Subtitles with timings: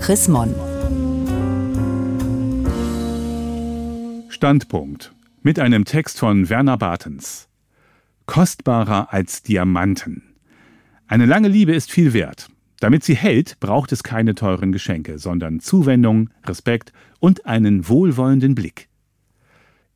[0.00, 0.54] Chris Mon.
[4.30, 7.48] Standpunkt mit einem Text von Werner Bartens.
[8.24, 10.22] Kostbarer als Diamanten.
[11.06, 12.48] Eine lange Liebe ist viel wert.
[12.80, 18.89] Damit sie hält, braucht es keine teuren Geschenke, sondern Zuwendung, Respekt und einen wohlwollenden Blick.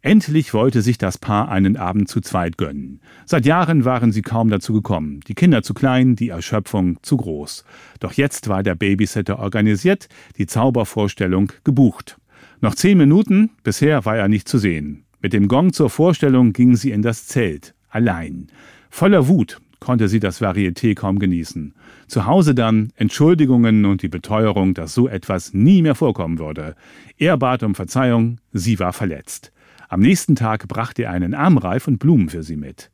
[0.05, 3.01] Endlich wollte sich das Paar einen Abend zu zweit gönnen.
[3.25, 5.21] Seit Jahren waren sie kaum dazu gekommen.
[5.29, 7.65] Die Kinder zu klein, die Erschöpfung zu groß.
[8.01, 12.19] Doch jetzt war der Babysitter organisiert, die Zaubervorstellung gebucht.
[12.61, 15.05] Noch zehn Minuten, bisher war er nicht zu sehen.
[15.23, 18.49] Mit dem Gong zur Vorstellung ging sie in das Zelt, allein.
[18.91, 21.73] Voller Wut konnte sie das Varieté kaum genießen.
[22.09, 26.77] Zu Hause dann Entschuldigungen und die Beteuerung, dass so etwas nie mehr vorkommen würde.
[27.17, 29.54] Er bat um Verzeihung, sie war verletzt.
[29.89, 32.91] Am nächsten Tag brachte er einen Armreif und Blumen für sie mit.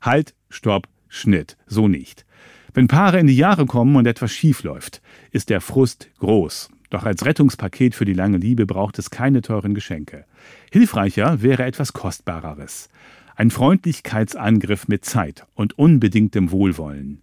[0.00, 2.24] Halt, Stopp, Schnitt, so nicht.
[2.72, 6.70] Wenn Paare in die Jahre kommen und etwas schief läuft, ist der Frust groß.
[6.90, 10.26] Doch als Rettungspaket für die lange Liebe braucht es keine teuren Geschenke.
[10.70, 12.88] Hilfreicher wäre etwas Kostbareres.
[13.36, 17.22] Ein Freundlichkeitsangriff mit Zeit und unbedingtem Wohlwollen.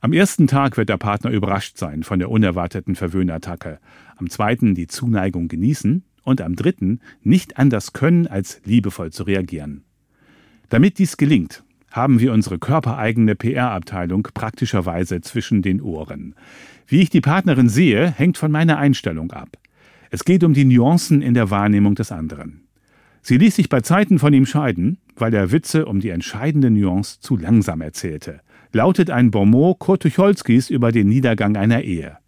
[0.00, 3.78] Am ersten Tag wird der Partner überrascht sein von der unerwarteten Verwöhnattacke,
[4.16, 9.84] am zweiten die Zuneigung genießen und am dritten nicht anders können, als liebevoll zu reagieren.
[10.68, 16.34] Damit dies gelingt, haben wir unsere körpereigene PR-Abteilung praktischerweise zwischen den Ohren.
[16.86, 19.58] Wie ich die Partnerin sehe, hängt von meiner Einstellung ab.
[20.10, 22.62] Es geht um die Nuancen in der Wahrnehmung des anderen.
[23.22, 27.20] Sie ließ sich bei Zeiten von ihm scheiden, weil er Witze um die entscheidende Nuance
[27.20, 28.40] zu langsam erzählte.
[28.72, 32.18] Lautet ein Bonmot Kurt Tucholskis über den Niedergang einer Ehe.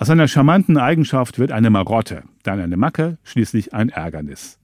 [0.00, 4.58] Aus einer charmanten Eigenschaft wird eine Marotte, dann eine Macke, schließlich ein Ärgernis.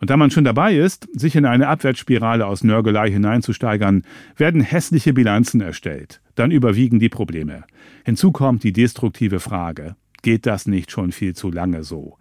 [0.00, 4.02] Und da man schon dabei ist, sich in eine Abwärtsspirale aus Nörgelei hineinzusteigern,
[4.36, 6.20] werden hässliche Bilanzen erstellt.
[6.34, 7.62] Dann überwiegen die Probleme.
[8.04, 12.18] Hinzu kommt die destruktive Frage, geht das nicht schon viel zu lange so?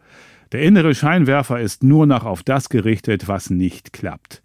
[0.52, 4.41] Der innere Scheinwerfer ist nur noch auf das gerichtet, was nicht klappt.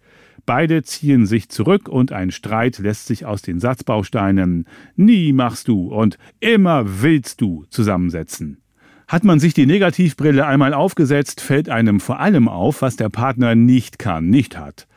[0.47, 4.65] Beide ziehen sich zurück und ein Streit lässt sich aus den Satzbausteinen
[4.95, 8.61] Nie machst du und immer willst du zusammensetzen.
[9.09, 13.55] Hat man sich die Negativbrille einmal aufgesetzt, fällt einem vor allem auf, was der Partner
[13.55, 14.87] nicht kann, nicht hat.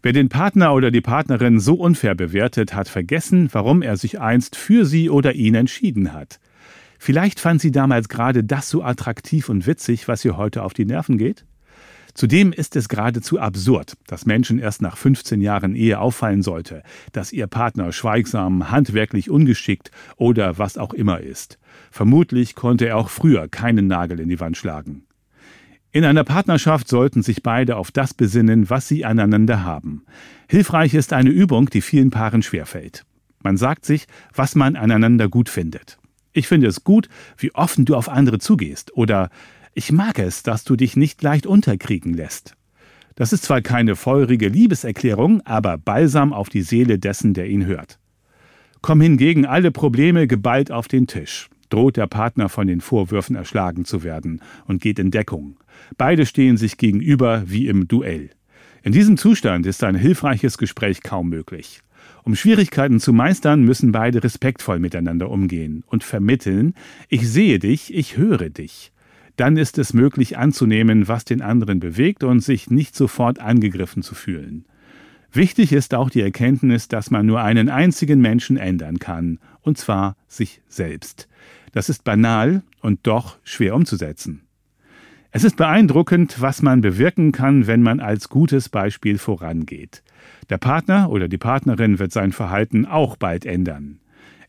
[0.00, 4.54] Wer den Partner oder die Partnerin so unfair bewertet, hat vergessen, warum er sich einst
[4.54, 6.38] für sie oder ihn entschieden hat.
[7.00, 10.84] Vielleicht fand sie damals gerade das so attraktiv und witzig, was ihr heute auf die
[10.84, 11.46] Nerven geht?
[12.14, 16.82] Zudem ist es geradezu absurd, dass Menschen erst nach 15 Jahren Ehe auffallen sollte,
[17.12, 21.58] dass ihr Partner schweigsam, handwerklich ungeschickt oder was auch immer ist.
[21.90, 25.04] Vermutlich konnte er auch früher keinen Nagel in die Wand schlagen.
[25.92, 30.04] In einer Partnerschaft sollten sich beide auf das besinnen, was sie aneinander haben.
[30.48, 33.04] Hilfreich ist eine Übung, die vielen Paaren schwerfällt.
[33.42, 35.98] Man sagt sich, was man aneinander gut findet.
[36.32, 39.30] Ich finde es gut, wie offen du auf andere zugehst oder
[39.80, 42.54] ich mag es, dass du dich nicht leicht unterkriegen lässt.
[43.14, 47.98] Das ist zwar keine feurige Liebeserklärung, aber Balsam auf die Seele dessen, der ihn hört.
[48.82, 53.86] Kommen hingegen alle Probleme geballt auf den Tisch, droht der Partner von den Vorwürfen erschlagen
[53.86, 55.56] zu werden und geht in Deckung.
[55.96, 58.28] Beide stehen sich gegenüber wie im Duell.
[58.82, 61.80] In diesem Zustand ist ein hilfreiches Gespräch kaum möglich.
[62.22, 66.74] Um Schwierigkeiten zu meistern, müssen beide respektvoll miteinander umgehen und vermitteln,
[67.08, 68.92] ich sehe dich, ich höre dich.
[69.40, 74.14] Dann ist es möglich anzunehmen, was den anderen bewegt und sich nicht sofort angegriffen zu
[74.14, 74.66] fühlen.
[75.32, 80.14] Wichtig ist auch die Erkenntnis, dass man nur einen einzigen Menschen ändern kann, und zwar
[80.28, 81.26] sich selbst.
[81.72, 84.42] Das ist banal und doch schwer umzusetzen.
[85.30, 90.02] Es ist beeindruckend, was man bewirken kann, wenn man als gutes Beispiel vorangeht.
[90.50, 94.00] Der Partner oder die Partnerin wird sein Verhalten auch bald ändern.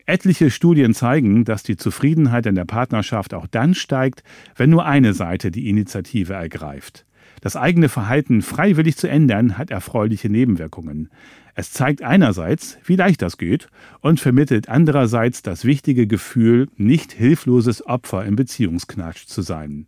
[0.06, 4.22] Etliche Studien zeigen, dass die Zufriedenheit in der Partnerschaft auch dann steigt,
[4.56, 7.04] wenn nur eine Seite die Initiative ergreift.
[7.40, 11.10] Das eigene Verhalten freiwillig zu ändern hat erfreuliche Nebenwirkungen.
[11.54, 13.68] Es zeigt einerseits, wie leicht das geht,
[14.00, 19.86] und vermittelt andererseits das wichtige Gefühl, nicht hilfloses Opfer im Beziehungsknatsch zu sein.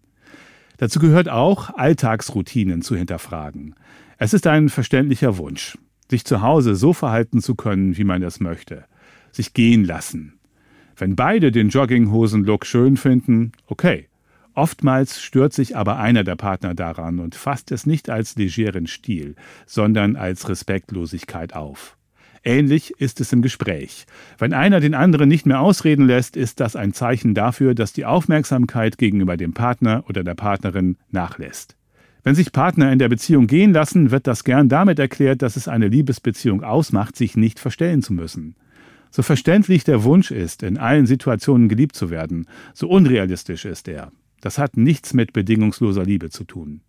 [0.76, 3.74] Dazu gehört auch, Alltagsroutinen zu hinterfragen.
[4.18, 5.78] Es ist ein verständlicher Wunsch,
[6.10, 8.84] sich zu Hause so verhalten zu können, wie man es möchte.
[9.34, 10.38] Sich gehen lassen.
[10.96, 14.06] Wenn beide den Jogginghosen-Look schön finden, okay.
[14.54, 19.34] Oftmals stört sich aber einer der Partner daran und fasst es nicht als legeren Stil,
[19.66, 21.96] sondern als Respektlosigkeit auf.
[22.44, 24.06] Ähnlich ist es im Gespräch.
[24.38, 28.04] Wenn einer den anderen nicht mehr ausreden lässt, ist das ein Zeichen dafür, dass die
[28.04, 31.76] Aufmerksamkeit gegenüber dem Partner oder der Partnerin nachlässt.
[32.22, 35.66] Wenn sich Partner in der Beziehung gehen lassen, wird das gern damit erklärt, dass es
[35.66, 38.54] eine Liebesbeziehung ausmacht, sich nicht verstellen zu müssen.
[39.14, 44.10] So verständlich der Wunsch ist, in allen Situationen geliebt zu werden, so unrealistisch ist er.
[44.40, 46.80] Das hat nichts mit bedingungsloser Liebe zu tun.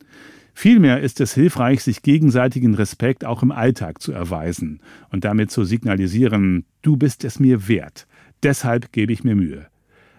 [0.56, 4.82] Vielmehr ist es hilfreich, sich gegenseitigen Respekt auch im Alltag zu erweisen
[5.12, 8.08] und damit zu signalisieren, du bist es mir wert,
[8.42, 9.68] deshalb gebe ich mir Mühe.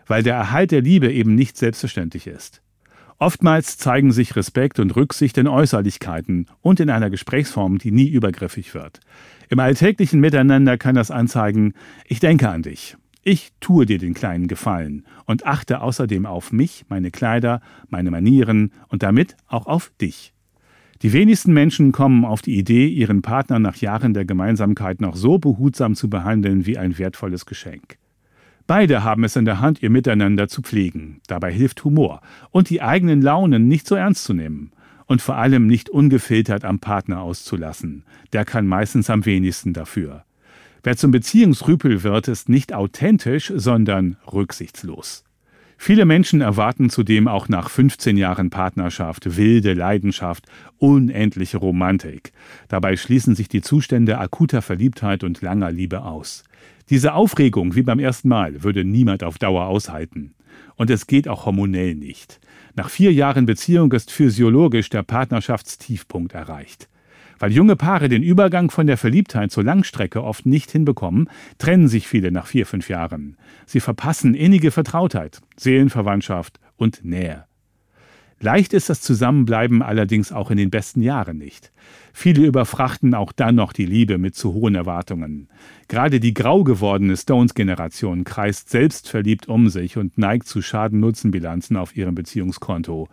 [0.06, 2.62] Weil der Erhalt der Liebe eben nicht selbstverständlich ist.
[3.18, 8.74] Oftmals zeigen sich Respekt und Rücksicht in Äußerlichkeiten und in einer Gesprächsform, die nie übergriffig
[8.74, 9.00] wird.
[9.48, 11.72] Im alltäglichen Miteinander kann das anzeigen,
[12.06, 16.84] ich denke an dich, ich tue dir den kleinen Gefallen und achte außerdem auf mich,
[16.88, 20.34] meine Kleider, meine Manieren und damit auch auf dich.
[21.02, 25.38] Die wenigsten Menschen kommen auf die Idee, ihren Partner nach Jahren der Gemeinsamkeit noch so
[25.38, 27.98] behutsam zu behandeln wie ein wertvolles Geschenk.
[28.66, 31.20] Beide haben es in der Hand, ihr Miteinander zu pflegen.
[31.28, 32.20] Dabei hilft Humor
[32.50, 34.72] und die eigenen Launen nicht so ernst zu nehmen.
[35.06, 38.02] Und vor allem nicht ungefiltert am Partner auszulassen.
[38.32, 40.24] Der kann meistens am wenigsten dafür.
[40.82, 45.22] Wer zum Beziehungsrüpel wird, ist nicht authentisch, sondern rücksichtslos.
[45.78, 50.46] Viele Menschen erwarten zudem auch nach 15 Jahren Partnerschaft wilde Leidenschaft,
[50.78, 52.32] unendliche Romantik.
[52.68, 56.44] Dabei schließen sich die Zustände akuter Verliebtheit und langer Liebe aus.
[56.88, 60.34] Diese Aufregung wie beim ersten Mal würde niemand auf Dauer aushalten.
[60.76, 62.40] Und es geht auch hormonell nicht.
[62.76, 66.88] Nach vier Jahren Beziehung ist physiologisch der Partnerschaftstiefpunkt erreicht.
[67.38, 71.28] Weil junge Paare den Übergang von der Verliebtheit zur Langstrecke oft nicht hinbekommen,
[71.58, 73.36] trennen sich viele nach vier, fünf Jahren.
[73.66, 77.46] Sie verpassen innige Vertrautheit, Seelenverwandtschaft und Nähe.
[78.38, 81.72] Leicht ist das Zusammenbleiben allerdings auch in den besten Jahren nicht.
[82.12, 85.48] Viele überfrachten auch dann noch die Liebe mit zu hohen Erwartungen.
[85.88, 92.14] Gerade die grau gewordene Stones-Generation kreist selbstverliebt um sich und neigt zu Schaden-Nutzen-Bilanzen auf ihrem
[92.14, 93.08] Beziehungskonto.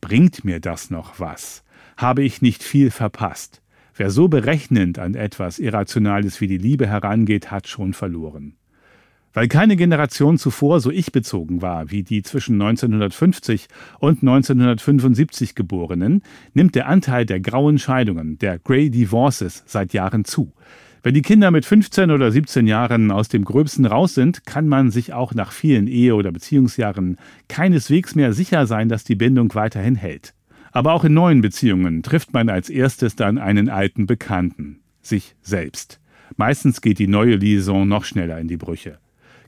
[0.00, 1.64] Bringt mir das noch was?
[1.96, 3.62] Habe ich nicht viel verpasst?
[3.96, 8.57] Wer so berechnend an etwas Irrationales wie die Liebe herangeht, hat schon verloren.
[9.34, 13.68] Weil keine Generation zuvor so ich-bezogen war wie die zwischen 1950
[14.00, 16.22] und 1975 Geborenen,
[16.54, 20.52] nimmt der Anteil der grauen Scheidungen, der Grey Divorces, seit Jahren zu.
[21.02, 24.90] Wenn die Kinder mit 15 oder 17 Jahren aus dem Gröbsten raus sind, kann man
[24.90, 27.16] sich auch nach vielen Ehe- oder Beziehungsjahren
[27.48, 30.34] keineswegs mehr sicher sein, dass die Bindung weiterhin hält.
[30.72, 36.00] Aber auch in neuen Beziehungen trifft man als erstes dann einen alten Bekannten, sich selbst.
[36.36, 38.98] Meistens geht die neue Liaison noch schneller in die Brüche.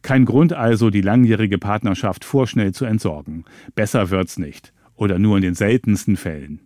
[0.02, 3.44] Kein Grund also, die langjährige Partnerschaft vorschnell zu entsorgen.
[3.74, 4.72] Besser wird's nicht.
[4.96, 6.60] Oder nur in den seltensten Fällen.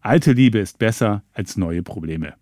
[0.00, 2.34] Alte Liebe ist besser als neue Probleme.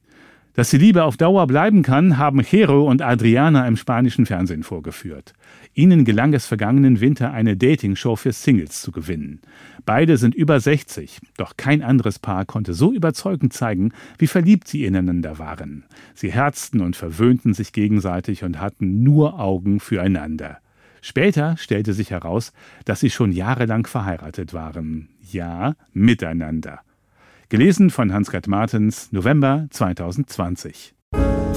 [0.58, 5.34] Dass die Liebe auf Dauer bleiben kann, haben Jero und Adriana im spanischen Fernsehen vorgeführt.
[5.72, 9.40] Ihnen gelang es vergangenen Winter, eine Dating-Show für Singles zu gewinnen.
[9.86, 14.84] Beide sind über 60, doch kein anderes Paar konnte so überzeugend zeigen, wie verliebt sie
[14.84, 15.84] ineinander waren.
[16.16, 20.58] Sie herzten und verwöhnten sich gegenseitig und hatten nur Augen füreinander.
[21.02, 22.52] Später stellte sich heraus,
[22.84, 25.08] dass sie schon jahrelang verheiratet waren.
[25.22, 26.80] Ja, miteinander.
[27.50, 30.94] Gelesen von Hans-Gerd Martens, November 2020.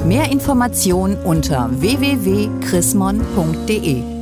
[0.05, 4.20] Mehr Informationen unter www.chrismon.de